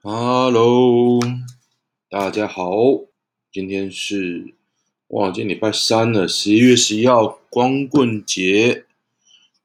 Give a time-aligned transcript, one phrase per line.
[0.00, 1.18] Hello，
[2.08, 2.70] 大家好，
[3.50, 4.54] 今天是
[5.08, 8.86] 哇，今天礼拜三了，十一月十一号，光棍节，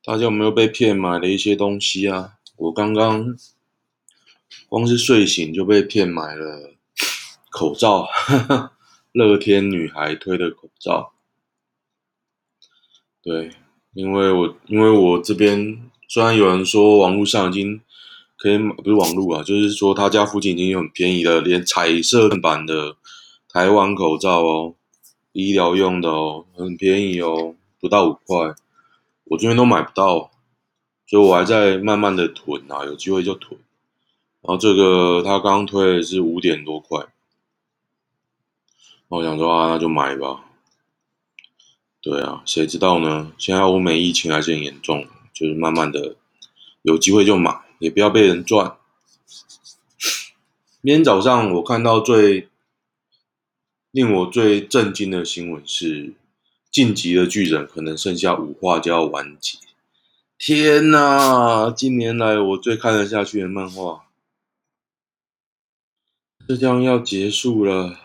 [0.04, 2.40] 大家有没有被骗买了一些东西啊？
[2.58, 3.38] 我刚刚
[4.68, 6.74] 光是睡醒就被骗买了
[7.52, 8.74] 口罩，哈哈，
[9.12, 11.13] 乐天女孩推的口罩，
[13.22, 13.52] 对，
[13.94, 17.80] 因为我因为我这边虽然有人说网络上已经。
[18.44, 22.97] 可以，不是网络啊，就是说他家附近已经有很便宜的，连彩色版的
[23.47, 24.75] 台湾口罩哦，
[25.31, 28.53] 医疗用的哦，很便宜哦，不到五块，
[29.23, 30.29] 我这边都买不到，
[31.07, 33.57] 所以我还在慢慢的囤啊，有机会就囤。
[34.41, 36.99] 然后这个他刚推的是五点多块，
[39.07, 40.43] 我想说啊，那就买吧。
[42.01, 43.31] 对啊，谁知道呢？
[43.37, 46.17] 现在欧美疫情还是很严重，就是慢慢的
[46.81, 47.62] 有机会就买。
[47.83, 48.77] 也不要被人赚。
[50.79, 52.47] 明天早上我看到最
[53.91, 56.07] 令我最震惊的新闻是，
[56.71, 59.59] 《晋级的巨人》可能剩下五话就要完结。
[60.37, 61.70] 天哪！
[61.70, 64.06] 近年来我最看得下去的漫画，
[66.47, 68.00] 这将要结束了。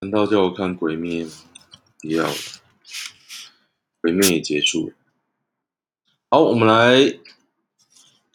[0.00, 1.32] 难道叫我看《鬼灭》吗？
[2.00, 2.32] 不要了，
[4.00, 4.94] 《鬼灭》也结束了。
[6.30, 7.16] 好，我们来。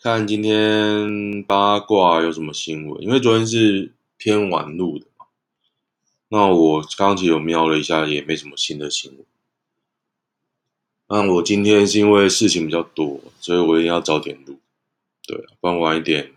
[0.03, 3.01] 看今天八卦有什么新闻？
[3.01, 5.27] 因为昨天是偏晚录的嘛，
[6.27, 9.25] 那我刚才有瞄了一下，也没什么新的新闻。
[11.07, 14.59] 那我今天是因为事情比较多，所以我一定要早点录。
[15.25, 16.33] 对，不然晚一点，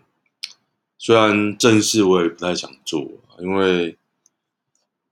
[0.97, 3.05] 虽然正事我也不太想做，
[3.39, 3.97] 因为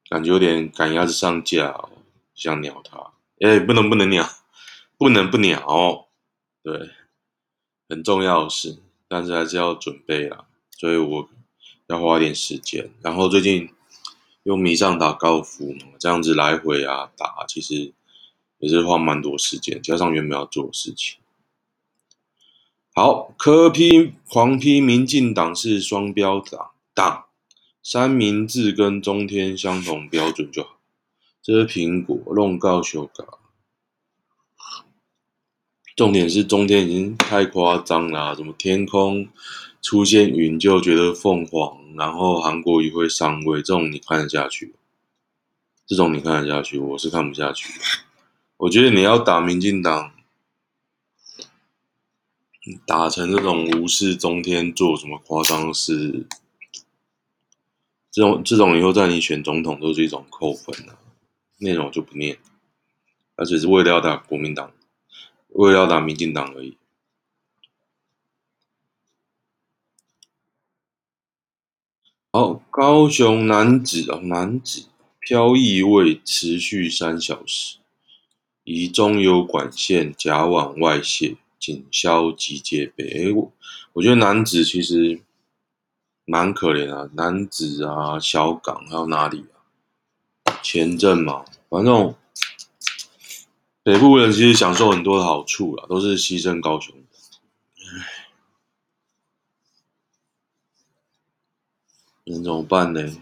[0.08, 1.89] 感觉有点赶鸭子上架，
[2.33, 3.06] 想鸟他。
[3.42, 4.26] 哎，不能不能鸟，
[4.98, 6.08] 不能不鸟，
[6.64, 6.89] 对。
[7.88, 11.30] 很重要的事，但是还是要准备啦，所以我
[11.88, 12.89] 要花点时间。
[13.02, 13.69] 然后最近
[14.44, 17.94] 又迷上打高尔夫嘛，这样子来回啊打，其实
[18.60, 21.17] 也是花蛮多时间，加上原本要做的事情。
[22.93, 27.26] 好，柯 P 黄批民进党是双标党，党
[27.83, 30.77] 三明治跟中天相同标准就好。
[31.43, 33.26] 这是苹果弄高修改。
[35.95, 39.30] 重点是中天已经太夸张了啊，什么天空
[39.82, 44.76] 出现云就觉得凤凰，然后韩国瑜会上位，这种你看得下去？
[45.88, 46.78] 这种你看得下去？
[46.80, 47.70] 我是看不下去。
[48.58, 50.11] 我觉得你要打民进党，
[52.86, 56.28] 打成这种无视中天做什么夸张事，
[58.11, 60.98] 这种这种以后在你选总统都是一种扣分啊。
[61.60, 62.38] 内容我就不念，
[63.38, 64.73] 而且是为了要打国民党。
[65.55, 66.77] 为了要打民进党而已。
[72.33, 74.88] 好，高雄男子哦，男子
[75.21, 77.77] 飘逸位持续三小时，
[78.66, 83.30] 疑中油管线甲烷外泄，警消急戒备。
[83.30, 83.54] 哎，我
[83.93, 85.22] 我觉得男子其实
[86.26, 90.60] 蛮可怜啊，男子啊，小港还有哪里啊？
[90.61, 92.14] 前镇嘛，反正。
[93.86, 96.96] 北部人其实享受很多的好处啦，都是牺牲高雄。
[97.78, 98.32] 唉，
[102.23, 103.16] 能怎么办呢？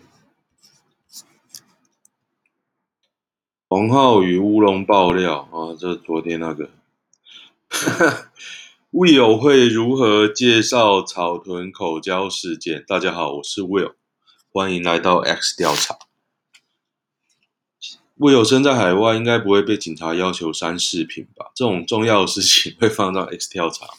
[3.68, 6.70] 黄浩宇乌龙爆料啊，这昨天那个，
[8.94, 12.86] Will 会如何介绍草屯口交事件？
[12.88, 13.96] 大家好，我是 Will，
[14.54, 15.98] 欢迎来到 X 调查。
[18.20, 21.52] Will 身在海外，应该不会被警察要求删视频吧？
[21.56, 23.92] 这种重要的事情会放到 X 调查吗？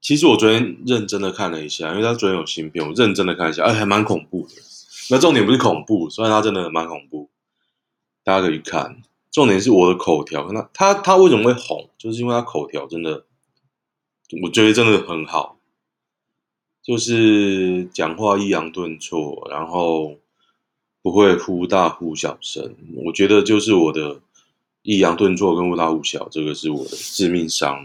[0.00, 4.54] 其实我昨天认真的看了一下，因为他昨天有新片，我认真的看一下，哎，还蛮恐怖的。
[5.10, 7.28] 那重点不是恐怖，虽然他真的蛮恐怖，
[8.24, 9.02] 大家可以看。
[9.30, 11.90] 重点是我的口条，他他他为什么会红？
[11.98, 13.26] 就是因为他口条真的，
[14.42, 15.58] 我觉得真的很好，
[16.82, 20.16] 就是讲话抑扬顿挫，然后。
[21.02, 24.20] 不会忽大忽小声，我觉得就是我的
[24.82, 27.84] 抑扬顿挫跟忽大忽小，这个是我的致命伤。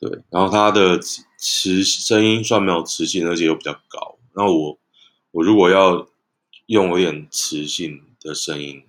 [0.00, 0.98] 对，然后他的
[1.38, 4.18] 磁声音算没有磁性，而且又比较高。
[4.34, 4.76] 那我
[5.30, 6.08] 我如果要
[6.66, 8.82] 用有点磁性的声音，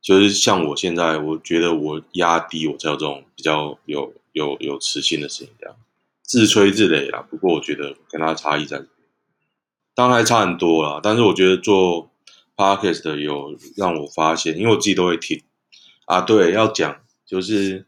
[0.00, 5.76] 就是像我现在，我觉得我压低我才有这种比较有有有磁性的声音，这样
[6.22, 7.26] 自吹自擂啦。
[7.28, 8.84] 不过我觉得跟他差异在。
[9.94, 12.10] 当然还差很多啦，但是我觉得做
[12.56, 15.42] podcast 的有让我发现，因为我自己都会听
[16.06, 16.20] 啊。
[16.20, 17.86] 对，要讲就是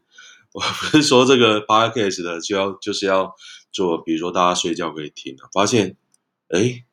[0.51, 0.67] 我不
[0.97, 3.35] 是说这个 podcast 的就要就是要
[3.71, 5.97] 做，比如说大家睡觉可以听啊，发现，
[6.49, 6.85] 哎，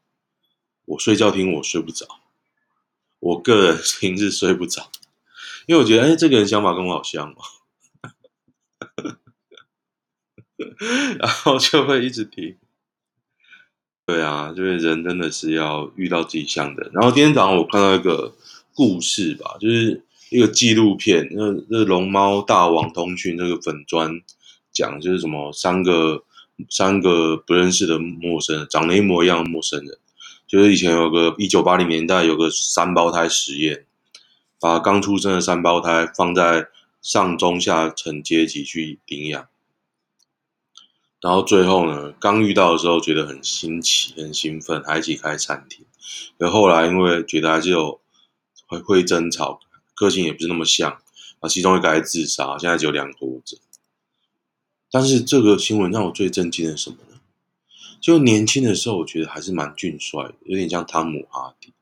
[0.87, 2.06] 我睡觉听我睡不着，
[3.20, 4.91] 我个人听是睡不着，
[5.67, 7.37] 因为我觉得，哎，这个人想法跟我好像哦，
[11.19, 12.56] 然后就会一直听。
[14.12, 16.91] 对啊，就是人真的是要遇到自己像的。
[16.93, 18.35] 然后今天早上我看到一个
[18.75, 24.20] 故事吧，就是一个纪录片，那那龙猫大王通讯那个粉砖
[24.70, 26.25] 讲，就是什么三个
[26.69, 29.97] 三个不认识的陌生人，长得一模一样的陌生人，
[30.47, 33.87] 就是以前有个一九八零年代有个三胞胎实验，
[34.61, 36.67] 把刚出生的三胞胎放在
[37.00, 39.47] 上中下层阶级去领养。
[41.22, 45.86] 然后最后呢，刚遇到的时候觉得很新奇、很兴奋，还一起开餐厅。
[46.36, 48.00] 可后来因为觉得还是有
[48.66, 49.60] 会会争吵，
[49.94, 50.90] 个性也不是那么像，
[51.38, 53.56] 啊，其中一个还自杀，现在只有两个活着。
[54.90, 57.20] 但是这个新闻让我最震惊的是什么呢？
[58.00, 61.72] 就年轻的时候，我觉得还是蛮俊帅的，有点像汤姆哈迪。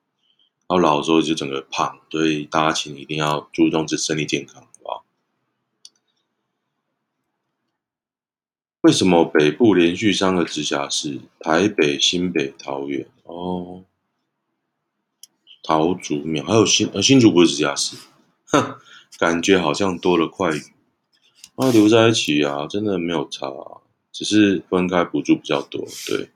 [0.68, 4.66] 然后老的时候就整个胖，所以大家请一定要注重自身体健康。
[8.82, 11.20] 为什么北部连续三个直辖市？
[11.38, 13.84] 台北、新北、桃园哦，
[15.62, 17.96] 桃竹苗还有新呃新竹不是直辖市，
[18.46, 18.78] 哼，
[19.18, 20.62] 感觉好像多了块鱼。
[21.56, 25.86] 啊，留在一起啊，真的没有差啊，只是分开补助比较多。
[26.06, 26.30] 对，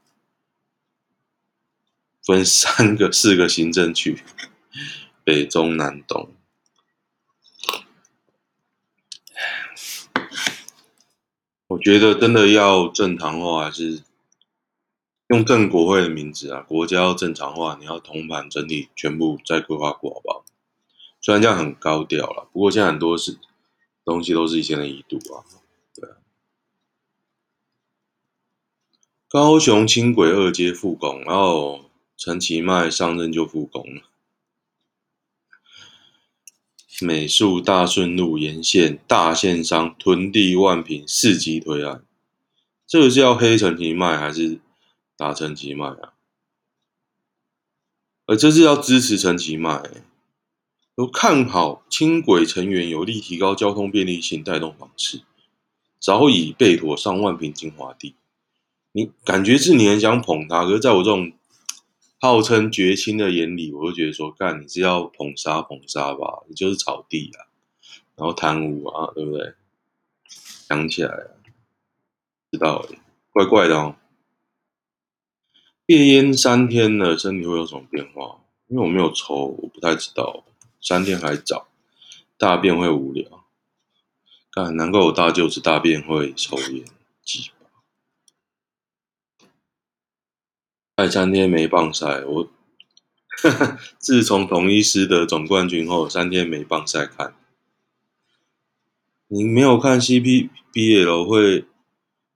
[2.23, 4.23] 分三个、四个行政区，
[5.25, 6.29] 北中南东。
[11.75, 14.05] 我觉得真的要正常化，还是
[15.27, 16.61] 用正国会的名字啊？
[16.61, 20.45] 国家要正常化，你要统盘整体，全部再规划过，好不好？
[21.21, 23.39] 虽然这样很高调了，不过现在很多是
[24.05, 25.43] 东西都是以前的遗毒啊。
[25.97, 26.15] 对啊，
[29.29, 31.87] 高雄轻轨二阶复工，然后
[32.17, 34.03] 陈其迈上任就复工了。
[37.01, 42.05] 美术大顺路沿线大线商囤地万坪，伺机推案，
[42.87, 44.61] 这个是要黑陈其迈还是
[45.17, 46.13] 打陈其迈啊？
[48.27, 49.83] 而这是要支持陈其迈，
[50.95, 55.23] 都看好轻轨成员有力提高交通便利性，带动房市，
[55.99, 58.15] 早已备妥上万平精华地。
[58.93, 61.33] 你感觉是你很想捧他，可是在我这种。
[62.25, 66.43] 号称绝亲的眼里，我就觉得说，干你是要捧杀捧杀吧？
[66.49, 67.53] 你就是炒地啊，
[68.17, 69.53] 然后贪污啊，对不对？
[70.67, 71.37] 想起来了，
[72.51, 72.89] 知道了，
[73.31, 73.97] 怪怪的哦。
[75.87, 78.41] 戒烟三天了，身体会有什么变化？
[78.69, 80.47] 因为我没有抽，我不太知道。
[80.81, 81.69] 三天还早，
[82.39, 83.45] 大便会无聊。
[84.51, 86.87] 干，难怪我大舅子大便会抽烟。
[90.97, 92.49] 快三天没棒赛，我
[93.99, 97.35] 自从同一师的总冠军后，三天没棒赛看。
[99.27, 101.65] 你没有看 CPBL 会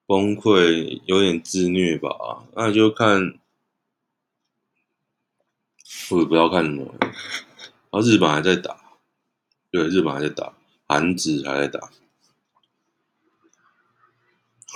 [0.07, 2.11] 崩溃，有点自虐吧？
[2.57, 3.39] 那就看，
[6.11, 6.97] 我也不知道看什么。
[7.01, 7.13] 然
[7.93, 8.77] 后日本还在打，
[9.71, 10.53] 对，日本还在打，
[10.89, 11.91] 韩职还在打。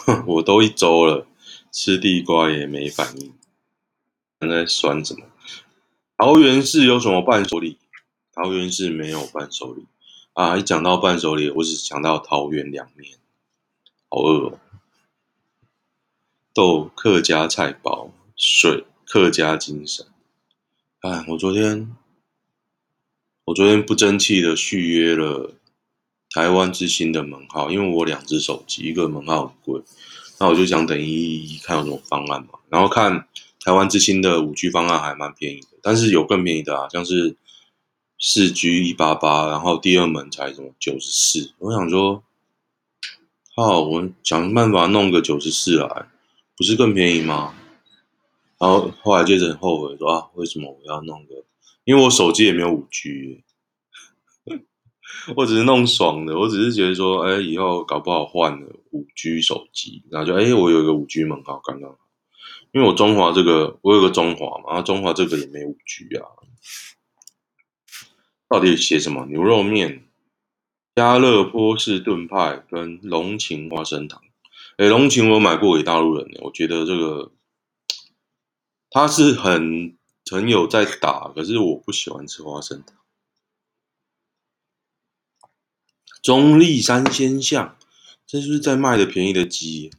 [0.07, 1.27] 哼，我都一周了，
[1.73, 3.35] 吃地瓜也没反应。
[4.49, 5.27] 在酸什么？
[6.17, 7.79] 桃园市有什么伴手礼？
[8.33, 9.85] 桃园市没有伴手礼
[10.35, 10.57] 啊！
[10.57, 13.19] 一讲到伴手礼，我只想到桃园凉面，
[14.09, 14.59] 好饿哦。
[16.55, 20.07] 豆客家菜包，水客家精神。
[21.01, 21.95] 哎，我昨天，
[23.47, 25.55] 我昨天不争气的续约了
[26.31, 29.83] 台湾之星的门号，因为我两只手机，一个门号很贵，
[30.39, 33.27] 那我就想等一一看有什么方案嘛，然后看。
[33.65, 37.37] 台湾之星的五 G 方案还蛮便宜的，但是有更便宜的啊，像是
[38.19, 41.53] 四 G 一八八，然后第二门才什么九十四。
[41.59, 42.25] 我想说，
[43.55, 46.07] 好，我想办法弄个九十四来，
[46.57, 47.55] 不是更便宜吗？
[48.59, 51.45] 然后后来接着很后悔说啊，为什么我要弄个？
[51.85, 53.45] 因为我手机也没有五 G，
[55.37, 61.97] 我只是弄爽的，我只是觉得说，哎，以后搞不好换了五 G 手机，然后就哎，我有一个五 G 门号，刚刚。
[62.73, 66.27] 因为我中华这个，我有个中华嘛，然后中华这个也没五 G 啊。
[68.49, 69.25] 到底写什么？
[69.27, 70.05] 牛肉面、
[70.95, 74.23] 加乐波士炖派跟龙情花生糖。
[74.79, 77.33] 诶，龙情我买过给大陆人，我觉得这个
[78.91, 79.97] 他是很
[80.31, 82.97] 很有在打，可是我不喜欢吃花生糖。
[86.23, 87.77] 中立三鲜巷，
[88.27, 89.91] 这是不是在卖的便宜的鸡？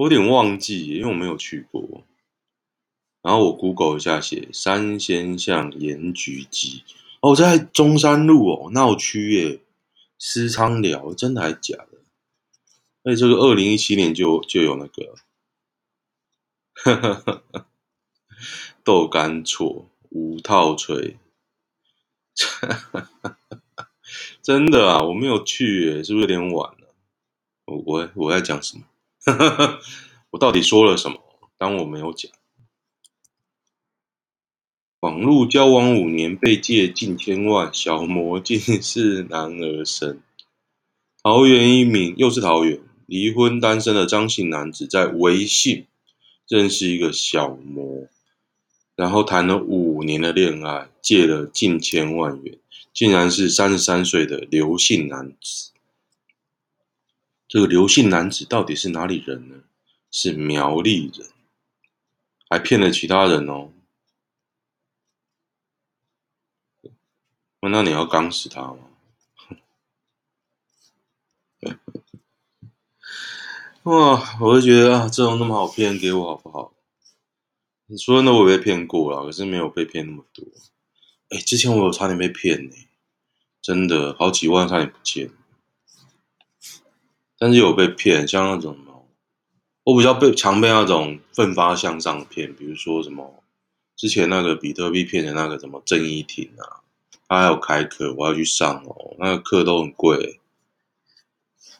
[0.00, 2.02] 我有点忘记，因为我没有去过。
[3.20, 6.84] 然后我 Google 一下，写三仙巷盐焗鸡
[7.20, 9.60] 哦，在中山路哦，闹区耶，
[10.18, 11.98] 私娼寮，真的还假的？
[13.02, 15.16] 哎，这个二零一七年就就有那个，
[16.72, 17.66] 哈哈哈
[18.82, 21.18] 豆干错五套锤，
[22.62, 23.36] 哈哈哈
[24.40, 26.94] 真的啊，我没有去耶，是不是有点晚了？
[27.66, 28.84] 我我我在讲什么？
[30.30, 31.18] 我到底说了什么？
[31.58, 32.30] 当我没有讲。
[35.00, 40.22] 网路交往五年被借近千万，小魔竟是男儿身。
[41.22, 45.86] 桃园一名又是桃园离婚单身的张姓男子，在微信
[46.48, 48.08] 认识一个小魔，
[48.94, 52.58] 然后谈了五年的恋爱，借了近千万元，
[52.92, 55.69] 竟然是三十三岁的刘姓男子。
[57.50, 59.56] 这个刘姓男子到底是哪里人呢？
[60.08, 61.28] 是苗栗人，
[62.48, 63.72] 还骗了其他人哦。
[67.60, 68.78] 那你要刚死他吗？
[73.82, 76.72] 哇，我就觉得啊，这种那么好骗，给我好不好？
[77.86, 78.32] 你说那？
[78.32, 80.46] 我被骗过了，可是没有被骗那么多。
[81.30, 82.76] 哎，之前我有差点被骗呢，
[83.60, 85.32] 真的好几万差点不见。
[87.40, 88.76] 但是有被骗，像那种，
[89.84, 93.42] 我比较被常被那种奋发向上骗，比如说什么
[93.96, 96.84] 之前那个比特币骗的那个什么郑伊婷啊，
[97.26, 100.38] 他还有开课，我要去上哦，那个课都很贵，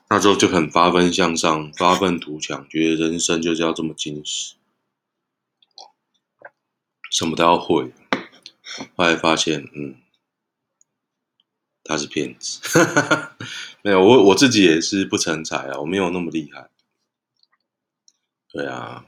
[0.09, 4.55] 那时候就很发奋向上，发愤图强，觉得人生就是要这么精实，
[7.11, 7.93] 什么都要会，
[8.97, 9.97] 后来发现，嗯。
[11.91, 12.61] 他是骗子，
[13.83, 16.71] 没有我我自己也是不成才啊，我没有那么厉害。
[18.53, 19.05] 对啊，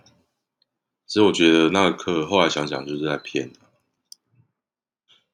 [1.07, 3.53] 所以我觉得那个课后来想想就是在骗。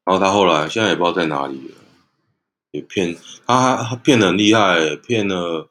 [0.04, 1.74] 然后他后来现在也不知道在哪里了，
[2.70, 5.70] 也骗他，他骗得很厉害，骗了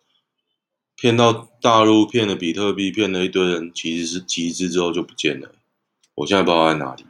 [0.96, 5.54] 骗到大陆，骗了比特币，骗了一堆人，其实是集资之后就不见了。
[6.16, 7.06] 我现在不知道在哪里，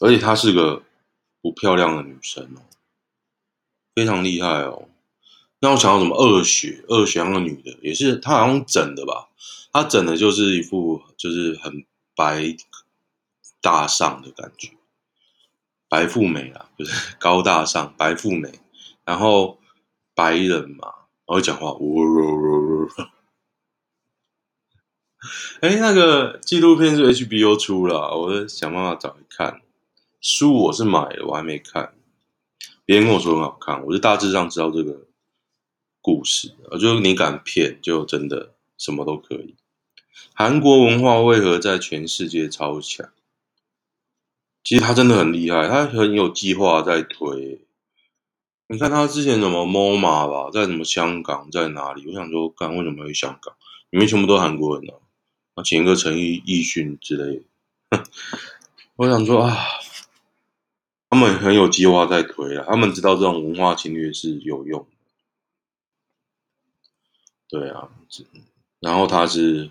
[0.00, 0.82] 而且她是个
[1.42, 2.62] 不漂亮的女生哦。
[3.94, 4.88] 非常厉害哦！
[5.60, 9.28] 那我想到什么二雪，二雪那个女的也是，她好像整的吧？
[9.72, 11.84] 她整的就是一副就是很
[12.16, 12.56] 白
[13.60, 14.70] 大上的感觉，
[15.88, 18.60] 白富美啊，不是高大上，白富美。
[19.04, 19.58] 然后
[20.14, 20.86] 白人嘛，
[21.26, 22.88] 然后讲话，呜呜呜呜。
[25.60, 29.60] 哎，那个纪录片是 HBO 出了，我在想办法找来看。
[30.20, 31.92] 书我是买了，我还没看。
[32.90, 35.06] 别人跟我说很好看，我就大致上知道这个
[36.00, 36.56] 故事。
[36.72, 39.54] 就是你敢骗，就真的什么都可以。
[40.34, 43.08] 韩国文化为何在全世界超强？
[44.64, 47.64] 其实他真的很厉害，他很有计划在推。
[48.66, 52.04] 你看他之前什么 MoMA 吧，在什么香港，在哪里？
[52.08, 53.54] 我想说，干为什么要去香港？
[53.90, 54.94] 里面全部都是韩国人呢？
[55.54, 58.02] 啊，请一个陈奕奕迅之类的。
[58.96, 59.56] 我想说啊。
[61.10, 64.86] 他们很有计划在推啊，他们知道这种文化侵略是有用的。
[67.48, 67.90] 对啊，
[68.78, 69.70] 然后他是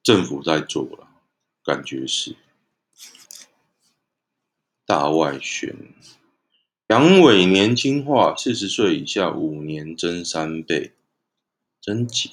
[0.00, 1.08] 政府在做了，
[1.64, 2.36] 感觉是
[4.86, 5.92] 大外宣。
[6.86, 10.92] 阳痿年轻化，四十岁以下五年增三倍，
[11.80, 12.30] 真假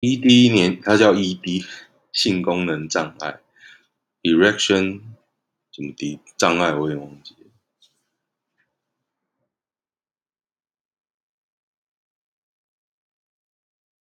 [0.00, 1.64] ？ED 年，他叫 ED，
[2.12, 3.40] 性功能障碍。
[4.24, 5.02] Erection
[5.70, 6.72] 怎么的障碍？
[6.74, 7.40] 我也忘记了。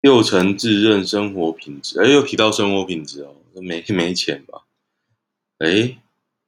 [0.01, 4.67] 六成自认生活品质，哎，又提到生活品质哦，没没钱吧？
[5.59, 6.01] 哎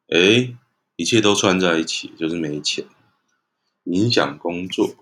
[0.09, 0.57] 哎，
[0.97, 2.87] 一切都串在一起，就是没钱，
[3.85, 4.97] 影响工作，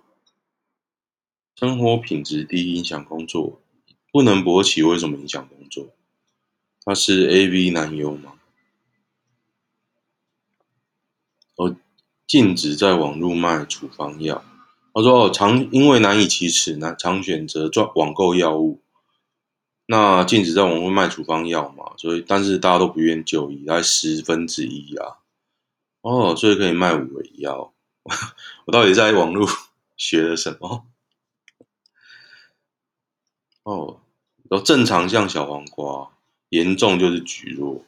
[1.56, 3.62] 生活品质低，影响工作，
[4.12, 5.94] 不能勃起，为什么影响工作？
[6.84, 8.34] 他是 AV 男优吗？
[11.56, 11.76] 哦，
[12.28, 14.44] 禁止在网络卖处方药。
[14.92, 18.82] 他说：“哦，常因为难以启齿，难常选择赚网购药物。
[19.86, 25.16] 那禁止在网络卖处方药嘛，所以但是大家都不愿就医，大概十分之一啊。
[26.02, 27.72] 哦，所以可以卖五味药。
[28.66, 29.48] 我到底在网络
[29.96, 30.84] 学了什么？
[33.62, 34.00] 哦，
[34.50, 36.10] 都正常像小黄瓜，
[36.50, 37.80] 严重就是蒟蒻。”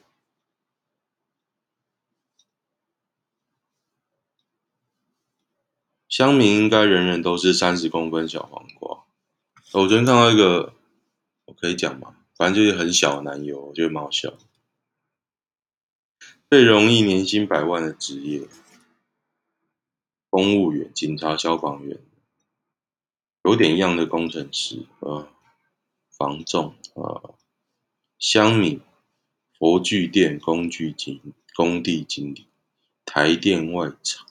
[6.11, 9.05] 乡民应该人人都是三十公分小黄瓜，
[9.71, 10.73] 我昨天看到一个，
[11.45, 12.17] 我可以讲吗？
[12.35, 14.33] 反正就是很小的男友，我觉得蛮好笑。
[16.49, 18.45] 最容易年薪百万的职业：
[20.29, 21.97] 公务员、警察、消防员，
[23.45, 25.29] 有点样的工程师，呃，
[26.09, 27.35] 房仲，呃，
[28.19, 28.81] 乡民，
[29.57, 31.21] 佛具店工具经
[31.55, 32.47] 工地经理，
[33.05, 34.27] 台电外场。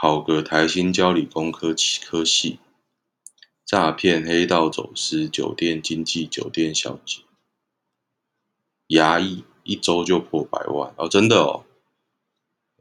[0.00, 1.74] 考个台新交理工科
[2.06, 2.60] 科系，
[3.64, 7.22] 诈骗、黑道走私、酒店经济、酒店小姐、
[8.86, 11.08] 牙医，一周就破百万哦！
[11.08, 11.64] 真的哦，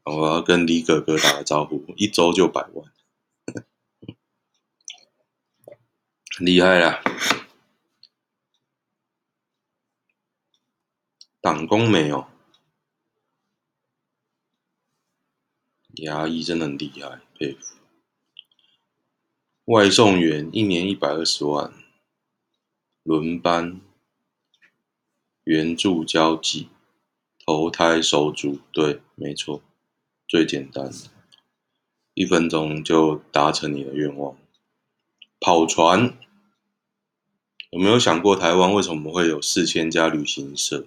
[0.03, 2.93] 我要跟李哥哥打个招呼，一周就百万，
[6.37, 7.01] 厉害啦！
[11.41, 12.27] 党工没有。
[16.03, 17.75] 牙医真的很厉害，佩服。
[19.65, 21.73] 外送员一年一百二十万，
[23.03, 23.81] 轮班，
[25.43, 26.67] 援助交际，
[27.45, 29.61] 投胎手足，对，没错，
[30.27, 30.95] 最简单的，
[32.13, 34.37] 一分钟就达成你的愿望。
[35.39, 36.17] 跑船，
[37.71, 40.85] 有没有想过台湾为什么会有四千家旅行社？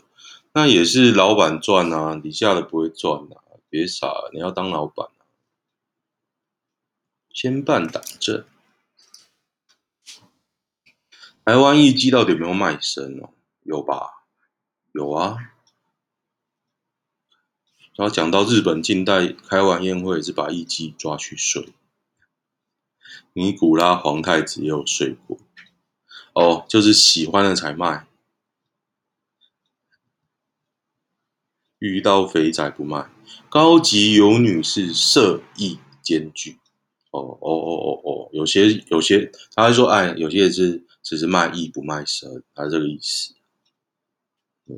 [0.52, 3.49] 那也是老板赚啊，底下的不会赚啊。
[3.70, 5.24] 别傻了，你要当老板啊！
[7.32, 8.44] 牵绊党证，
[11.44, 13.30] 台湾艺妓到底有没有卖身哦？
[13.62, 14.26] 有吧？
[14.92, 15.38] 有啊。
[17.94, 21.72] 然后讲到日本近代开完宴会是把艺妓抓去睡，
[23.34, 25.38] 尼古拉皇太子也有睡过。
[26.32, 28.06] 哦，就是喜欢的才卖。
[31.80, 33.06] 遇到肥仔不卖，
[33.48, 36.56] 高级游女是色艺兼具。
[37.10, 43.34] 哦哦哦哦哦，有些有些，他会说，哎，有些是只是卖艺不卖身，他是这个意思。
[44.66, 44.76] 对。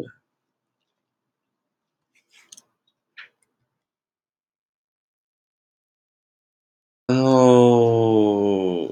[7.08, 8.86] 然后，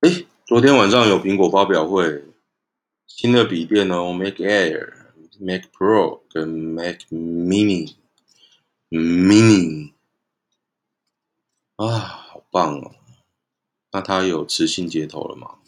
[0.00, 2.24] 哎，昨天晚上有苹果发表会，
[3.06, 4.95] 新的笔电哦，Mac Air。
[5.40, 7.92] Mac Pro 跟 Mac Mini，Mini
[11.76, 12.94] 啊，好棒哦！
[13.92, 15.58] 那它有磁性接头了吗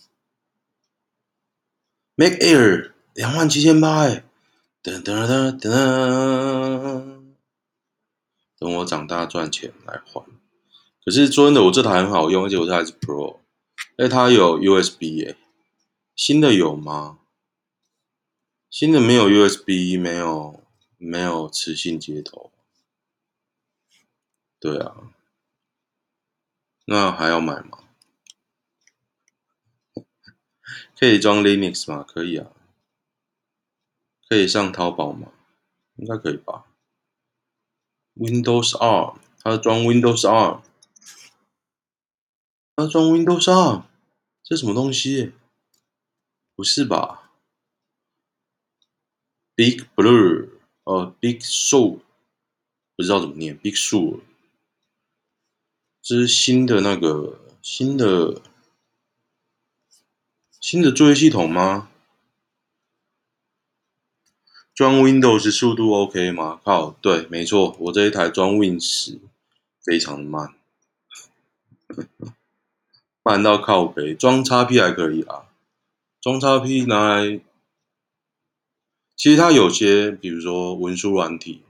[2.15, 4.25] ？Mac Air 两万七千八哎，
[4.83, 7.35] 噔噔噔噔，
[8.59, 10.25] 等我长大赚钱来换。
[11.05, 13.39] 可是说真的，我这台很好用，而且我这台是 Pro，
[13.97, 15.37] 哎，它有 USB 哎，
[16.15, 17.19] 新的有吗？
[18.71, 20.63] 新的没有 USB，没有
[20.99, 22.53] 没有磁性接头，
[24.61, 25.11] 对啊，
[26.85, 27.79] 那还要买吗？
[30.99, 32.05] 可以装 Linux 吗？
[32.07, 32.53] 可以啊，
[34.29, 35.33] 可以上淘宝吗？
[35.97, 36.67] 应该可以吧。
[38.17, 40.63] Windows R，它装 Windows R，
[42.77, 43.85] 它装 Windows R，
[44.43, 45.33] 这什么东西？
[46.55, 47.28] 不是吧
[49.59, 50.51] ？Big Blue，
[50.85, 51.99] 哦，Big Sur，
[52.95, 54.21] 不知道怎么念，Big Sur，
[56.01, 58.41] 这是新的那个新的
[60.61, 61.91] 新的作业系统吗？
[64.73, 66.61] 装 Windows 速度 OK 吗？
[66.63, 69.19] 靠，对，没错，我这一台装 Win 十，
[69.83, 70.55] 非常的慢，
[73.25, 75.49] 慢到靠北，装 XP 还可以啊，
[76.21, 77.41] 装 XP 拿来。
[79.19, 81.63] 其实它有些，比如说文书软体，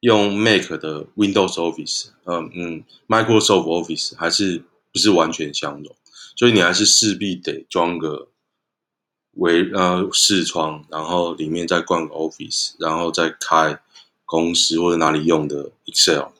[0.00, 5.94] 用 Mac 的 Windows Office，嗯嗯，Microsoft Office 还是不是完全相容，
[6.34, 8.26] 所以你还是势必得装个
[9.34, 13.80] 微呃视窗，然后里面再灌个 Office，然后再开
[14.24, 16.32] 公司或者哪里用的 Excel，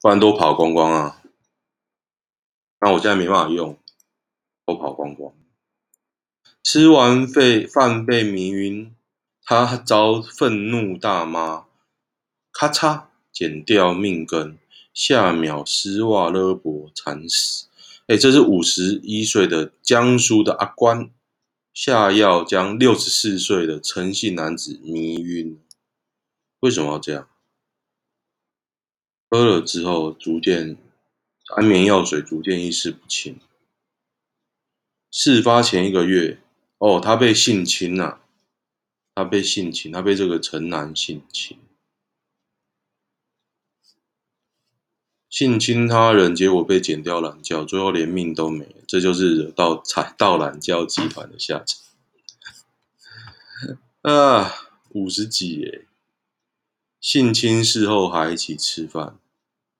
[0.00, 1.20] 不然都跑光光啊。
[2.78, 3.76] 那我现在没办法用，
[4.64, 5.34] 都跑光光。
[6.62, 8.94] 吃完饭饭被迷晕。
[9.44, 11.66] 他遭愤怒大妈
[12.52, 14.58] 咔嚓剪掉命根，
[14.94, 17.66] 下秒丝袜勒脖惨死。
[18.06, 21.10] 哎，这是五十一岁的江苏的阿关
[21.72, 25.58] 下药将六十四岁的陈姓男子迷晕。
[26.60, 27.28] 为什么要这样？
[29.28, 30.76] 喝了之后逐渐
[31.56, 33.40] 安眠药水逐渐意识不清。
[35.10, 36.38] 事发前一个月，
[36.78, 38.21] 哦，他被性侵了。
[39.14, 41.58] 他被性侵，他被这个城南性侵。
[45.28, 51.80] 性侵他人，结果被剪掉懒觉，最后连命都没了，这就是惹到踩到懒觉集团的下场。
[54.02, 54.52] 啊，
[54.90, 55.86] 五十几耶，
[57.00, 59.18] 性侵事后还一起吃饭，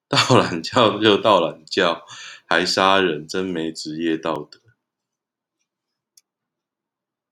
[0.09, 2.03] 盗懒觉就盗懒觉，
[2.47, 4.59] 还杀人，真没职业道德。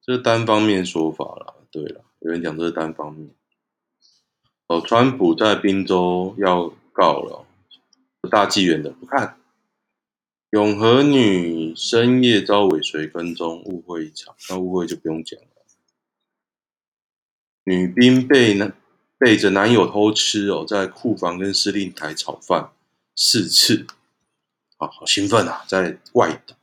[0.02, 3.30] 这是单方面说法啦，对了，有人讲这是单方面。
[4.66, 7.46] 哦，川普在宾州要告了。
[8.30, 9.40] 大纪元的不看，
[10.50, 14.36] 永和女深夜遭尾随跟踪，误会一场。
[14.50, 15.46] 那误会就不用讲了。
[17.64, 18.74] 女兵被男
[19.16, 22.72] 背着男友偷吃哦，在库房跟司令台炒饭
[23.16, 23.86] 四次，
[24.76, 25.64] 啊，好兴奋啊！
[25.66, 26.56] 在外岛，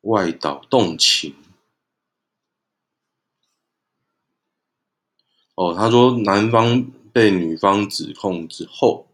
[0.00, 1.34] 外岛动情。
[5.54, 9.06] 哦，他说男方被女方指控之后。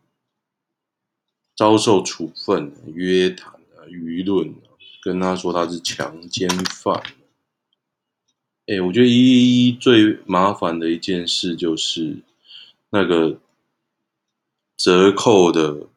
[1.56, 3.52] 遭受处分、约谈，
[3.86, 4.54] 舆论
[5.02, 7.02] 跟他说他是强奸犯。
[8.66, 12.22] 哎，我觉得一一一最麻烦的一件事就是
[12.88, 13.38] 那个
[14.78, 15.88] 折扣的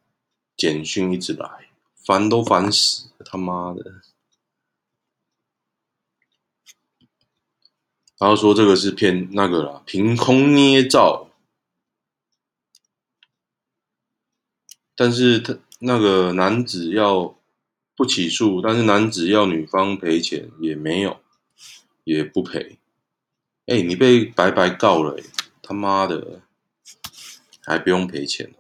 [0.58, 4.01] 简讯一直来，烦都烦死了，他妈的！
[8.23, 11.29] 然后说这个是骗那个啦，凭空捏造。
[14.95, 17.38] 但是他那个男子要
[17.97, 21.19] 不起诉，但是男子要女方赔钱也没有，
[22.05, 22.79] 也不赔。
[23.65, 25.21] 哎，你被白白告了，
[25.62, 26.43] 他妈的，
[27.65, 28.55] 还不用赔钱？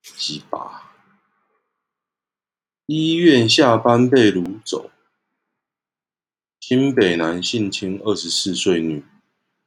[0.00, 0.92] 鸡巴！
[2.86, 4.92] 医院下班被掳走，
[6.68, 9.02] 新北男性侵二十四岁女，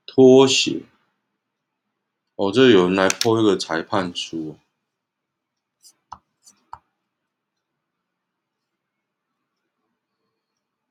[0.06, 0.84] 脱险。
[2.36, 4.56] 哦，这有人来破一个裁判书，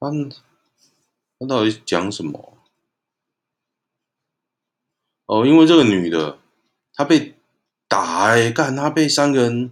[0.01, 0.11] 他
[1.39, 2.59] 他到底讲什么？
[5.27, 6.41] 哦，因为这个女的，
[6.93, 7.37] 她被
[7.87, 9.71] 打哎，干她被三个人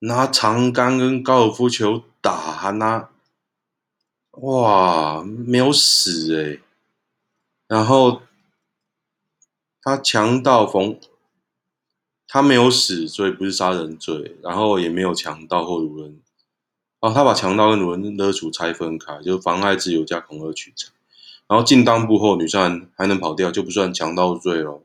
[0.00, 3.08] 拿长杆跟高尔夫球打，还拿
[4.32, 6.60] 哇没有死哎，
[7.66, 8.22] 然后。
[9.82, 11.00] 他强盗冯，
[12.28, 16.20] 他没有死，所以不是杀人罪，然后也没有强盗或掳人。
[17.00, 20.92] 哦，他把强盗跟掳人勒处拆分开，就妨害自由加恐吓取财。
[21.48, 24.82] 然后进当铺后，女生还能跑掉，就不算强盗罪喽。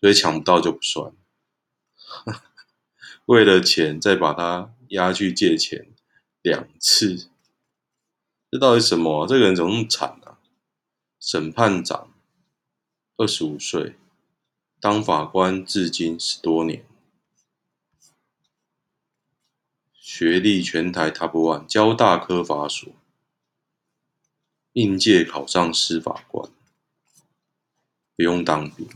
[0.00, 1.12] 所以抢不到就不算。
[3.26, 5.88] 为了钱，再把他押去借钱
[6.40, 7.28] 两次，
[8.50, 9.26] 这到底什么啊？
[9.26, 10.38] 这个人怎么那么惨啊？
[11.20, 12.12] 审判长。
[13.16, 13.96] 二十五岁，
[14.80, 16.86] 当法官至今十多年，
[19.92, 22.90] 学历全台 Top One，交大科法所，
[24.72, 26.50] 应届考上司法官，
[28.16, 28.88] 不用当兵。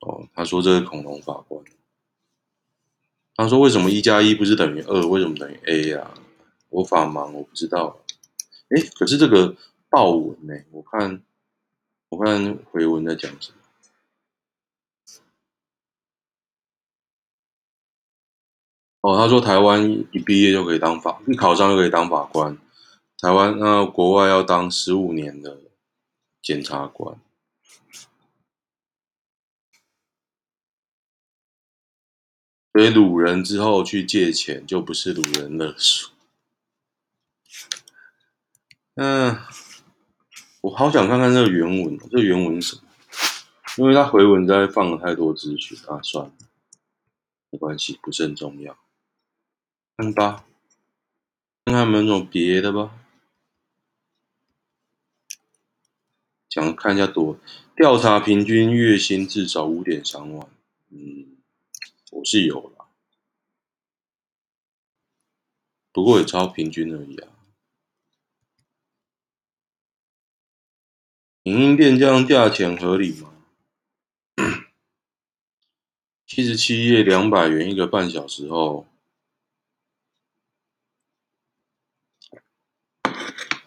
[0.00, 1.64] 哦，他说这是恐龙法官。
[3.34, 5.00] 他说为什么一加一不是等于二？
[5.06, 6.14] 为什么等于 A 呀、啊？
[6.68, 7.99] 我法盲，我不知道。
[8.70, 9.56] 哎，可是这个
[9.88, 10.54] 报文呢？
[10.70, 11.22] 我看。
[12.10, 13.58] 我看回文在讲什么？
[19.02, 22.58] 哦，他说台湾一毕业就可以当法，一考上就可以当法官。
[23.18, 25.60] 台湾那国外要当十五年的
[26.42, 27.16] 检察官。
[32.72, 36.09] 所以掳人之后去借钱就不是掳人勒赎。
[39.02, 39.34] 嗯。
[40.60, 42.82] 我好想看看这个原文，这原文是什么？
[43.78, 46.32] 因为他回文在放了太多资讯啊，算了，
[47.48, 48.76] 没关系，不是很重要。
[49.96, 50.44] 看吧，
[51.64, 52.94] 看看有没有别的吧。
[56.50, 57.38] 想看一下多
[57.74, 60.46] 调查，平均月薪至少五点三万。
[60.90, 61.38] 嗯，
[62.10, 62.84] 我是有了，
[65.90, 67.28] 不过也超平均而已啊。
[71.44, 73.32] 影音店这样价钱合理吗？
[76.26, 78.86] 七十七页两百元一个半小时后，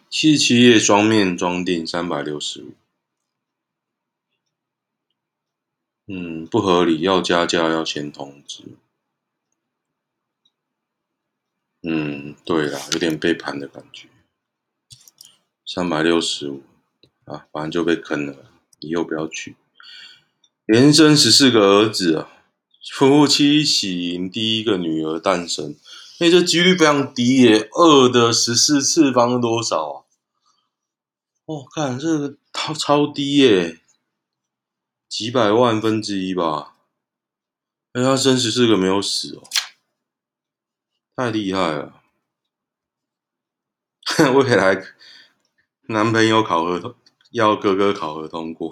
[0.10, 2.74] 七十七页双面装订三百六十五。
[6.06, 8.64] 嗯，不合理，要加价要先通知。
[11.82, 14.08] 嗯，对啦，有点背叛的感觉。
[15.66, 16.64] 三百六十五。
[17.26, 19.56] 啊，反正就被坑了，以后不要去。
[20.66, 22.30] 连生十四个儿子啊，
[22.94, 25.76] 夫妻喜迎第一个女儿诞生，
[26.20, 30.04] 那这几率非常低耶，二的十四次方是多少啊？
[31.46, 33.80] 哦，看这个超超低耶，
[35.10, 36.76] 几百万分之一吧。
[37.92, 39.44] 哎，他生十四个没有死哦，
[41.16, 42.02] 太厉害了。
[44.34, 44.86] 未来
[45.88, 46.96] 男朋友考核
[47.34, 48.72] 要哥哥考核通过。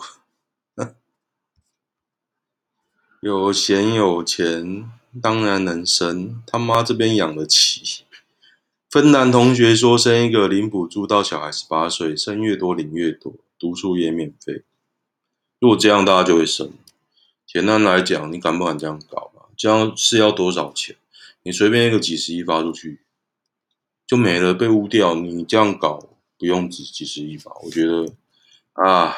[3.20, 4.88] 有闲有钱，
[5.20, 6.44] 当然能生。
[6.46, 8.04] 他妈这边养得起。
[8.88, 14.64] 芬兰同学说，生一个领补助到小孩十八岁，生越多领越多，读书也免费。
[15.60, 16.72] 如果这样，大家就会生。
[17.48, 19.50] 简单来讲，你敢不敢这样搞啊？
[19.58, 20.96] 这样是要多少钱？
[21.42, 23.02] 你随便一个几十亿发出去，
[24.06, 25.16] 就没了，被污掉。
[25.16, 27.52] 你这样搞，不用几几十亿吧？
[27.64, 28.14] 我觉得
[28.74, 29.16] 啊，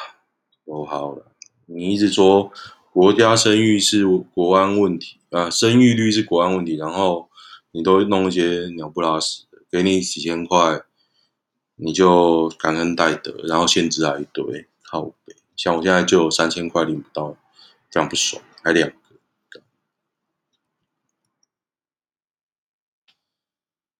[0.65, 1.31] 都好了。
[1.65, 2.51] 你一直说。
[2.93, 7.27] 国家生育是国安问题啊，生育率是国安问题，然后
[7.71, 10.83] 你都弄一些鸟不拉屎的，给你几千块，
[11.75, 17.35] 你就感恩戴德，然后限制还一堆，靠北，像我现在就有三千块领不到，
[17.89, 18.95] 这样不爽，还两个。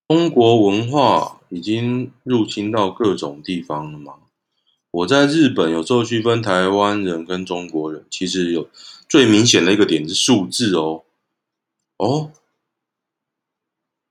[0.07, 4.19] 中国文化已经入侵到各种地方了吗？
[4.93, 8.69] 我在日本有时候区分台湾人跟中国人，其实有
[9.09, 11.03] 最明显的一个点是数字哦，
[11.97, 12.31] 哦，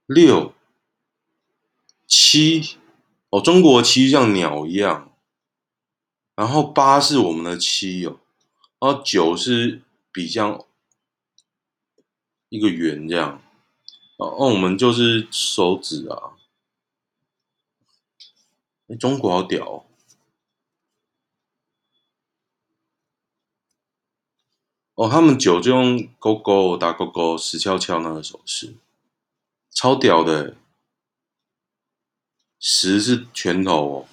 [0.06, 0.52] 六
[2.08, 2.78] 七
[3.30, 5.16] 哦，中国的七像鸟一样，
[6.34, 8.18] 然后八是我们的七哦，
[8.80, 10.66] 然后九是比较
[12.48, 13.40] 一个圆这样，
[14.16, 16.32] 哦我们就是手指啊，
[18.98, 19.86] 中国好屌哦。
[25.02, 28.76] 哦，他们九就用勾勾打勾勾，死翘翘那个手势，
[29.68, 30.56] 超屌的。
[32.60, 34.06] 十是拳头哦，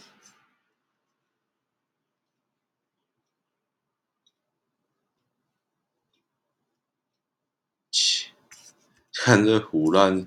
[7.92, 8.32] 切，
[9.14, 10.26] 看这唬烂，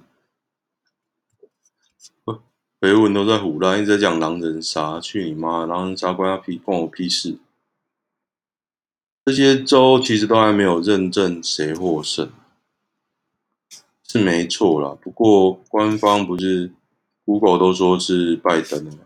[2.22, 2.40] 不，
[2.80, 7.40] 回文都在唬烂，一直在讲狼人杀，去你妈，狼人杀关他屁，关我屁事。
[9.24, 12.30] 这些州其实都还没有认证谁获胜，
[14.02, 14.96] 是没错啦。
[15.00, 16.72] 不过官方不是
[17.24, 18.98] Google 都说是拜登的吗？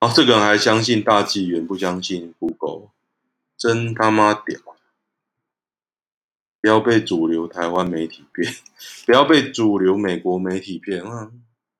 [0.00, 2.90] 然后这个人还相信大纪元，不相信 Google，
[3.56, 4.58] 真他妈屌！
[6.60, 8.52] 不要被主流台湾媒体骗，
[9.06, 11.30] 不要被主流美国媒体骗啊！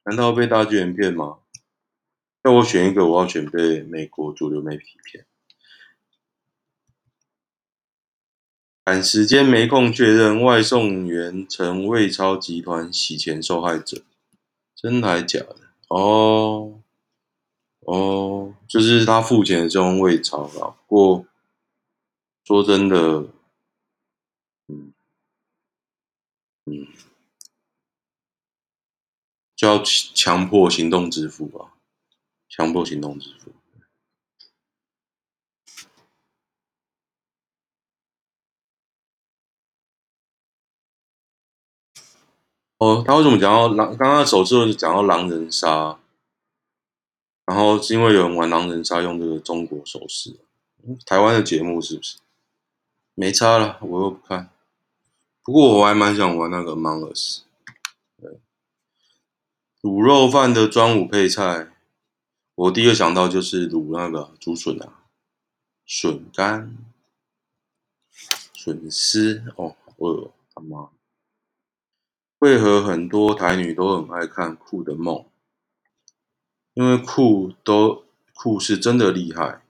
[0.04, 1.38] 难道被大纪元骗吗？
[2.44, 5.26] 要我选一个，我要选被美国主流媒体骗。
[8.90, 14.00] 赶时间没空确认，外送员成魏超集团洗钱受害者，
[14.74, 15.56] 真的还假的？
[15.88, 16.80] 哦
[17.80, 20.74] 哦，就是他付钱的就用魏超了。
[20.86, 21.26] 不过
[22.46, 23.28] 说真的，
[24.68, 24.94] 嗯
[26.64, 26.86] 嗯，
[29.54, 31.74] 就要强迫行动支付吧，
[32.48, 33.52] 强迫行动支付。
[42.78, 43.96] 哦，他为什么讲到狼？
[43.96, 45.98] 刚刚首次讲到狼人杀，
[47.44, 50.36] 然后是因为有人玩狼人杀用这个中国手势，
[51.04, 52.18] 台湾的节目是不是？
[53.14, 54.50] 没差了，我又不看。
[55.42, 57.40] 不过我还蛮想玩那个 Among Us。
[59.82, 61.68] 卤肉饭的专五配菜，
[62.54, 65.02] 我第一个想到就是卤那个竹笋啊，
[65.84, 66.76] 笋干、
[68.52, 70.30] 笋丝，哦，好饿哦，
[72.40, 75.24] 为何很多台女都很爱看酷的梦？
[76.74, 79.62] 因为酷都酷是真的厉害，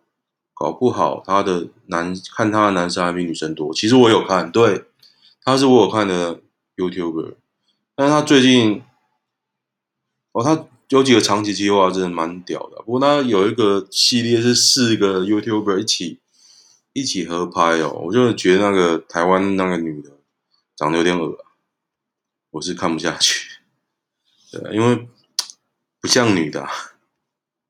[0.53, 3.73] 搞不好他的男看他的男生还比女生多。
[3.73, 4.85] 其实我有看，对，
[5.43, 6.43] 他是我有看的
[6.77, 7.37] YouTuber，
[7.95, 8.83] 但是他最近
[10.33, 12.83] 哦，他有几个长期计划真的蛮屌的。
[12.83, 16.19] 不过他有一个系列是四个 YouTuber 一起
[16.93, 20.11] 一起合拍哦，我就觉得那个台湾那个女的
[20.77, 21.39] 长得有点恶。
[22.51, 23.61] 我是看不下去，
[24.51, 25.09] 对啊，因为
[26.01, 26.71] 不像女的啊，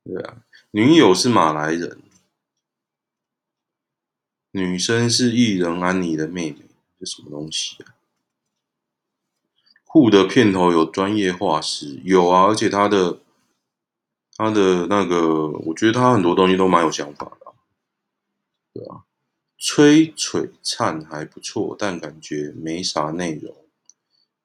[0.04, 2.00] 对啊，女友是马来人，
[4.52, 6.58] 女生是艺人安妮的妹妹，
[6.98, 7.94] 这什么东西啊？
[9.84, 13.20] 酷的片头有专业画师，有啊，而且他的
[14.36, 17.52] 他的那个，我觉得他很多东西都蛮有想法的啊，
[18.72, 19.02] 对啊，
[19.58, 23.56] 崔璀璨还不错，但感觉没啥内容。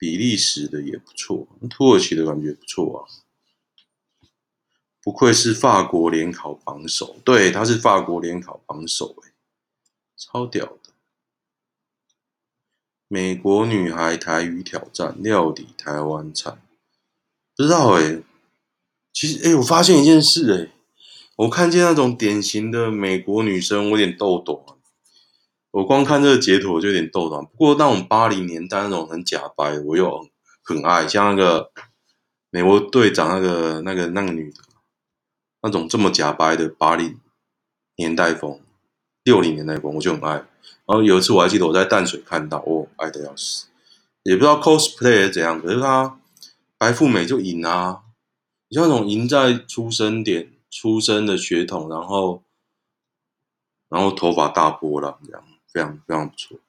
[0.03, 3.07] 比利时的也不错，土耳其的感觉不错啊。
[5.01, 9.31] 不愧是法国联考榜首，对，他是法国联考榜首，哎，
[10.17, 10.91] 超屌的。
[13.07, 16.51] 美国女孩台语挑战料理台湾菜，
[17.55, 18.21] 不知道哎。
[19.13, 20.73] 其实哎，我发现一件事哎，
[21.37, 24.72] 我看见那种典型的美国女生，我有点逗懂。
[25.73, 27.45] 我光看这个截图我就有点逗懂。
[27.45, 30.29] 不过那种八零年代那种很假白，我又
[30.63, 31.71] 很爱，像那个
[32.49, 34.61] 美国队长那个那个那个女的。
[35.65, 37.17] 那种这么假白的八零
[37.95, 38.59] 年代风、
[39.23, 40.31] 六零年代风，我就很爱。
[40.85, 43.67] 然后有一次我还记得我在淡水看到，哦，爱的要死，
[44.23, 46.19] 也不知道 cosplay 是怎样，可是他
[46.77, 48.01] 白富美就赢啊，
[48.67, 52.43] 你像那种赢在出生点、出生的血统，然后
[53.87, 55.41] 然后头发大波浪这样，
[55.73, 56.59] 非常非常不错。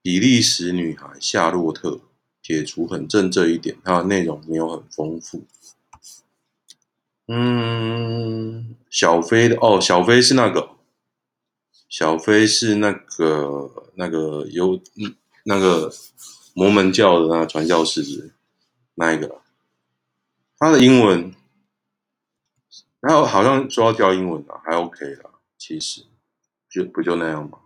[0.00, 2.00] 比利时女孩夏洛特
[2.40, 5.44] 撇除很正这一点，它的内容没有很丰富。
[7.28, 10.70] 嗯，小飞的哦，小飞是那个，
[11.88, 14.80] 小飞是那个那个有
[15.42, 15.92] 那个
[16.54, 18.32] 摩门教的那个传教士是
[18.94, 19.42] 那一个？
[20.58, 21.34] 他的英文，
[23.00, 26.04] 然后好像说要教英文啊，还 OK 啦，其实
[26.70, 27.58] 就不就那样吗？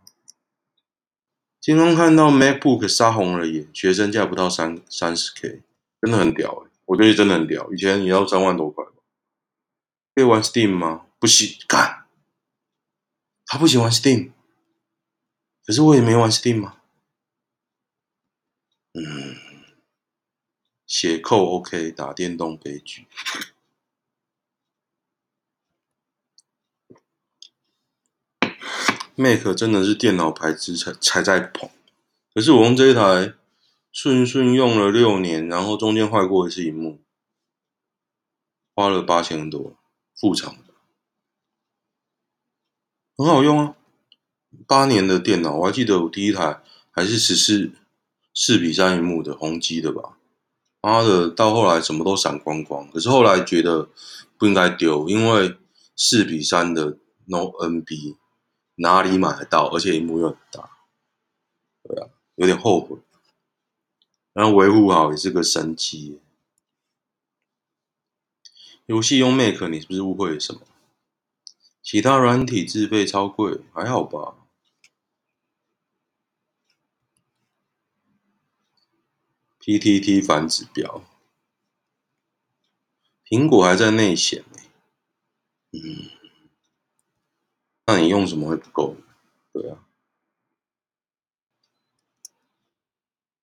[1.61, 5.63] 今天看到 MacBook 杀红了眼，学生价不到三三十 K，
[6.01, 8.93] 真的很屌诶、我觉得真的很屌，以前也要三万多块吧。
[10.15, 11.07] 可以玩 Steam 吗？
[11.19, 12.07] 不行，干，
[13.45, 14.33] 他不喜欢 Steam，
[15.67, 16.79] 可是我也没玩 Steam 嘛。
[18.95, 19.37] 嗯，
[20.87, 23.07] 写扣 OK，打电动悲剧。
[29.21, 31.69] Mac 真的是电脑牌子才才在捧，
[32.35, 33.35] 可是我用这一台
[33.93, 37.01] 顺顺用了六年，然后中间坏过一次屏幕，
[38.75, 39.77] 花了八千多。
[40.21, 40.75] 副厂的
[43.17, 43.75] 很好用啊，
[44.67, 47.73] 八年的电脑，我还记得我第一台还是十四
[48.35, 50.19] 四比三萤幕的宏基的吧。
[50.83, 53.89] 妈的，到后来什么都闪光光，可是后来觉得
[54.37, 55.57] 不应该丢，因为
[55.97, 58.17] 四比三的 No NB
[58.81, 60.71] 哪里买得到，而且萤幕又很大，
[61.83, 62.99] 对啊，有点后悔。
[64.33, 66.21] 然后维护好也是个神机。
[68.87, 70.63] 游戏用 Mac，你是不是误会了什么？
[71.83, 74.37] 其他软体自费超贵，还好吧
[79.61, 81.05] ？PTT 反指标，
[83.27, 84.59] 苹果还在内显呢。
[85.73, 86.11] 嗯，
[87.93, 88.97] 那你用什么会不够？
[89.53, 89.79] 对啊，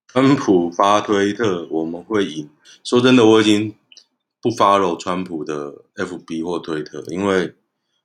[0.07, 2.49] 川普发推特，我们会赢。
[2.83, 3.75] 说真的，我已经。
[4.39, 7.55] 不 follow 川普的 FB 或推特，因为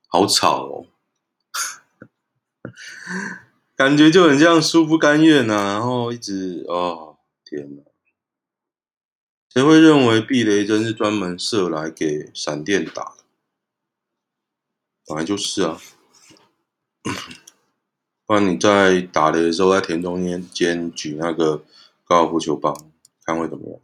[0.07, 0.87] 好吵哦，
[3.77, 7.83] 感觉就很像输不甘愿呐、然后一直哦天哪，
[9.53, 13.23] 谁会认为避雷针是专门设来给闪电打的？
[15.05, 15.79] 本来就是啊，
[18.25, 21.65] 不然你在打雷的时候在田中间间举那个
[22.05, 22.73] 高尔夫球棒，
[23.23, 23.79] 看会怎么样？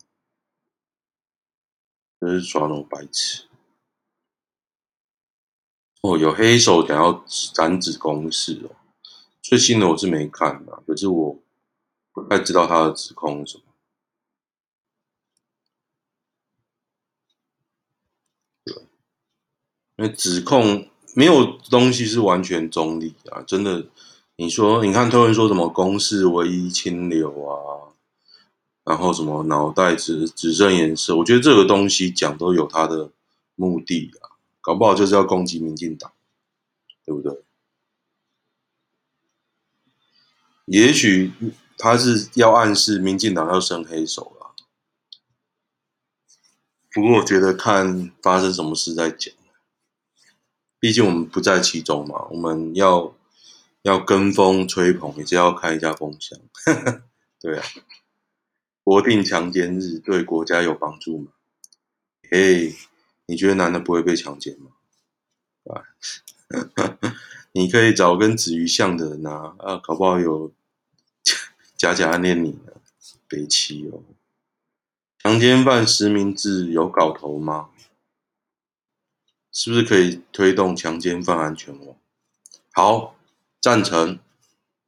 [2.19, 3.43] 真是耍那种白痴！
[6.01, 8.75] 哦，有黑手想要斩子公式哦。
[9.41, 11.39] 最新的我是没看的，可是我
[12.11, 13.63] 不太知道他的指控是什么。
[18.63, 18.75] 对，
[19.95, 23.87] 因为指控没有东西是完全中立啊，真的。
[24.37, 27.91] 你说，你看，突然说什么公式唯一清流啊？
[28.85, 33.11] 然后什么脑袋只只剩颜色，我觉得这个东西讲都有它的
[33.55, 36.13] 目的啊，搞不好就是要攻击民进党，
[37.05, 37.43] 对不对？
[40.67, 41.33] 也许
[41.77, 44.55] 他是要暗示民进党要伸黑手了，
[46.93, 49.33] 不过我觉得看发生什么事再讲，
[50.79, 53.13] 毕竟我们不在其中嘛，我们要
[53.81, 56.39] 要跟风吹捧，也是要开一下风箱，
[57.39, 57.65] 对啊。
[58.83, 61.31] 国定强奸日对国家有帮助吗？
[62.31, 62.75] 嘿，
[63.27, 64.71] 你觉得男的不会被强奸吗？
[65.65, 65.83] 啊，
[67.51, 70.51] 你可以找跟子瑜像的人啊，啊，搞不好有
[71.77, 72.71] 假假暗恋你呢，
[73.27, 74.01] 北七哦。
[75.19, 77.69] 强奸犯实名制有搞头吗？
[79.61, 81.93] 是不是可以推动强奸犯安全网？
[82.71, 83.13] 好，
[83.59, 84.17] 赞成。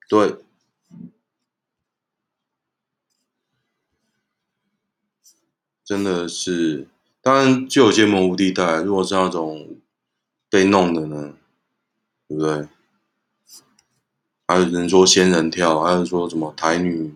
[0.08, 0.38] 对，
[5.84, 6.88] 真的是，
[7.22, 8.82] 当然就有些模糊地带。
[8.82, 9.76] 如果是那种
[10.50, 11.34] 被弄的呢，
[12.30, 12.70] 对不对？
[14.48, 17.14] 还有人说仙人跳，还有说什么台女，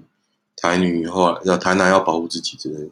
[0.57, 2.91] 台女后来要台男要保护自己之类的。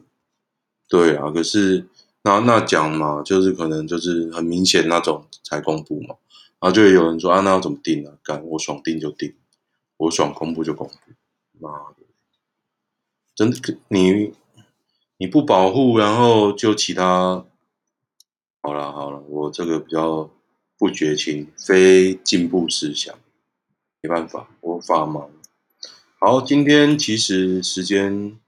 [0.88, 1.86] 对啊，可是
[2.24, 6.16] 那那讲嘛，就是可能就是很明显那种才公布嘛。
[6.60, 8.14] 然后就有人说啊，那要怎么定啊？
[8.24, 9.36] 干我爽定就定，
[9.98, 10.94] 我爽公布就公布。
[11.60, 12.06] 妈的，
[13.36, 14.34] 真的你
[15.18, 17.46] 你不保护，然后就其他，
[18.62, 20.30] 好了好了，我这个比较
[20.78, 23.14] 不绝情，非进步思想。
[24.02, 25.28] 没办法，我法盲。
[26.20, 28.40] 好，今天其实时间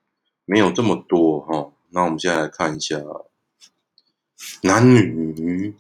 [0.45, 2.97] 没有这么多哈，那我们现在来看一下
[4.61, 5.75] 男女，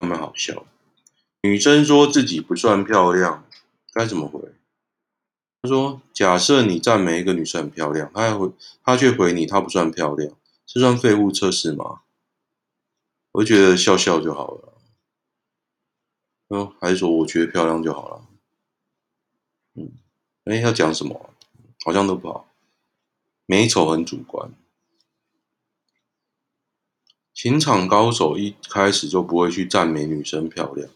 [0.00, 0.66] 有没有好笑？
[1.42, 3.44] 女生说自己不算漂亮，
[3.92, 4.54] 该怎么回？
[5.62, 8.52] 她说：“假设你赞美一个女生很漂亮，她还回，
[8.82, 12.02] 她却回你她不算漂亮，这算废物测试吗？”
[13.32, 14.72] 我就觉得笑笑就好了。
[16.48, 18.26] 嗯，还是说我觉得漂亮就好了。
[19.74, 19.92] 嗯，
[20.44, 21.30] 哎，要讲什么？
[21.84, 22.48] 好像都不好。
[23.44, 24.50] 美丑很主观。
[27.36, 30.88] 情场高手一开始就不会去赞美女生漂亮。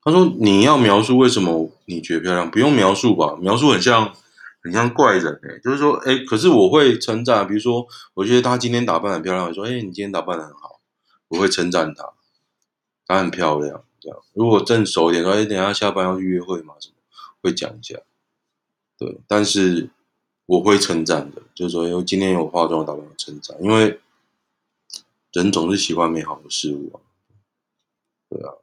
[0.00, 3.36] 他说：“你要描述为什么你觉得漂亮，不用描述吧？
[3.40, 4.14] 描述很像
[4.62, 10.78] 很像怪人哎，就是说，哎，可是我会称赞，比如说，我觉得她今天打扮很漂亮，我说，哎，你今天打扮得很好，
[11.26, 12.10] 我会称赞她，
[13.04, 16.94] 她很漂亮。”这样，如果正熟一点，说哎，等下下班要去约会嘛，什么
[17.42, 17.98] 会讲一下，
[18.96, 19.90] 对，但是
[20.46, 23.98] 我会称赞的，就是说，因为今天有化妆打扮，称赞，因为
[25.38, 26.98] 人总是喜欢美好的事物啊，
[28.28, 28.54] 对啊，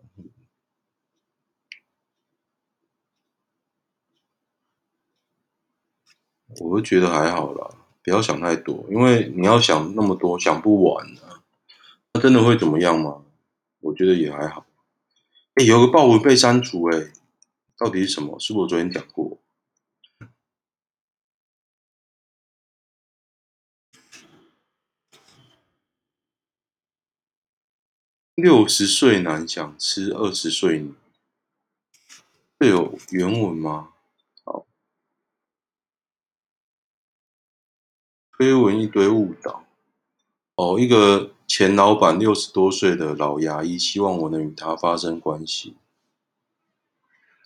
[6.59, 7.69] 我会觉得还好啦，
[8.03, 11.41] 不要想太多，因为你要想那么多，想不完啊，
[12.11, 13.23] 那真的会怎么样吗？
[13.79, 14.65] 我觉得也还好。
[15.53, 17.13] 哎，有个报文被删除，哎，
[17.77, 18.37] 到底是什么？
[18.37, 19.37] 是不是我昨天讲过？
[28.35, 30.93] 六十岁男想吃二十岁女，
[32.59, 33.89] 这有原文吗？
[34.43, 34.65] 好，
[38.31, 39.65] 推文一堆误导。
[40.55, 41.31] 哦，一个。
[41.47, 45.75] 前老板六十多岁的老牙医希望我能与他发生关系。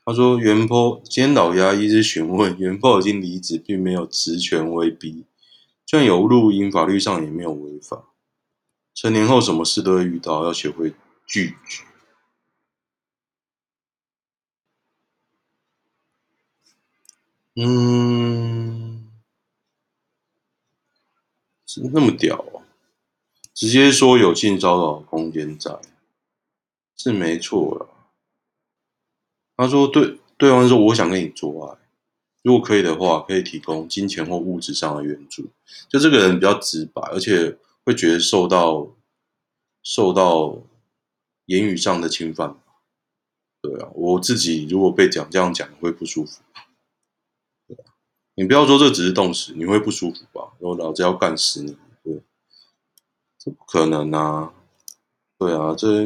[0.05, 5.25] 他说：“原 po 今天老牙医是询问原 po 已经离职，并没有职权威逼，
[5.85, 8.05] 就算有录音，法律上也没有违法。
[9.01, 10.93] 成年后什么事都会遇到，要学会
[11.25, 11.85] 拒绝。”
[17.55, 19.09] 嗯，
[21.65, 22.63] 是那么屌哦。
[23.53, 25.79] 直接说有性骚扰空间在，
[26.97, 27.87] 是没错了。
[29.55, 31.77] 他说对，对方说我想跟你做爱，
[32.41, 35.47] 如果可以的话，可以提供金钱或物质上的援助。
[35.87, 37.57] 就这个人比较直白，而且
[37.89, 38.87] 会觉得受到
[39.81, 40.61] 受到
[41.45, 42.55] 言语上的侵犯。
[43.61, 46.39] 对啊，我自己如果被讲这样讲，会不舒服。
[47.67, 47.89] 对啊，
[48.35, 50.53] 你不要说这只是动词，你会不舒服吧？
[50.59, 51.75] 我老子要干死你！
[52.03, 52.21] 对
[53.39, 54.53] 这不可能啊！
[55.39, 56.03] 对啊，这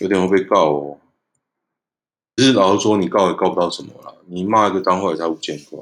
[0.00, 1.00] 有点会被告哦。
[2.36, 4.14] 其实老实说，你告也告不到什么啦。
[4.26, 5.78] 你骂一个脏话也才五千块，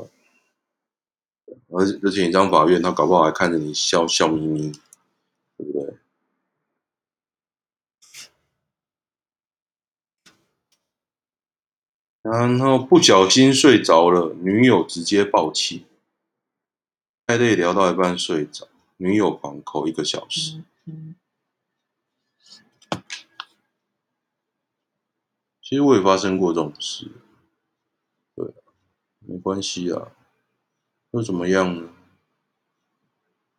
[1.70, 4.72] 而且而且你上法院，他搞不好还看着你笑笑眯眯，
[5.62, 5.98] 对不对？
[12.22, 15.86] 然后不小心睡着了，女友直接爆气，
[17.26, 18.68] 太累聊到一半睡着。
[18.98, 20.62] 女友狂扣一个小时，
[25.60, 27.10] 其实我也发生过这种事，
[28.36, 28.54] 对，
[29.18, 30.12] 没关系啊，
[31.10, 31.88] 又怎么样呢？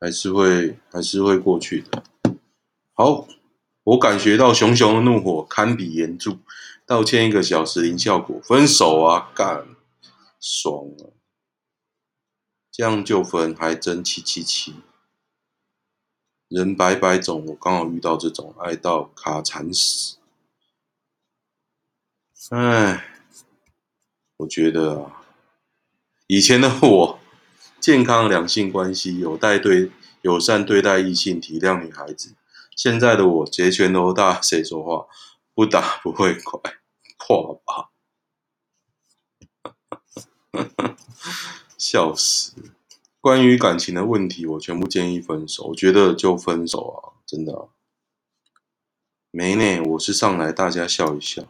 [0.04, 2.04] 还是会还是会过去的。
[2.91, 3.26] 好，
[3.86, 6.39] 我感觉到熊熊的怒火堪比炎柱，
[6.86, 9.66] 道歉一个小时零效果，分手啊，干，
[10.41, 11.16] 爽啊，
[12.70, 14.76] 这样就分，还真七七七。
[16.49, 20.18] 人白白种，我刚好遇到这种爱到卡惨死。
[22.49, 23.06] 哎，
[24.36, 25.24] 我觉得啊，
[26.28, 27.20] 以前的我，
[27.84, 32.34] 健康两性关系，有待对友善对待异性，体谅女孩子。
[32.77, 35.05] 现在的我，截拳头大，谁说话
[35.53, 36.61] 不打不会快，
[37.17, 37.89] 跨吧。
[41.77, 42.53] 笑死！
[43.19, 45.65] 关于感情的问题，我全部建议分手。
[45.65, 47.67] 我觉得就分手啊，真的啊。
[49.29, 51.43] 没呢，我是上来大家笑一笑，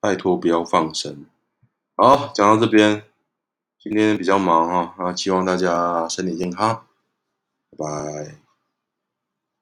[0.00, 1.26] 拜托不要放生。
[1.96, 3.04] 好，讲到这边，
[3.84, 6.86] 今天比较忙哈，啊，希望大家身体健康，
[7.76, 8.43] 拜拜。